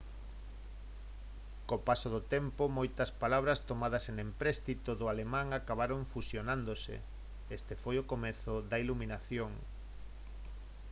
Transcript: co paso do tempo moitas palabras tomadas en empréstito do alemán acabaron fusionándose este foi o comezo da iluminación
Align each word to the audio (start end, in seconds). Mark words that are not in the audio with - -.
co 1.67 1.75
paso 1.87 2.07
do 2.15 2.21
tempo 2.35 2.63
moitas 2.77 3.09
palabras 3.21 3.63
tomadas 3.69 4.03
en 4.11 4.15
empréstito 4.27 4.91
do 4.99 5.05
alemán 5.13 5.47
acabaron 5.59 6.01
fusionándose 6.13 6.95
este 7.57 7.73
foi 7.83 7.95
o 7.99 8.07
comezo 8.11 8.53
da 8.69 8.77
iluminación 8.85 9.51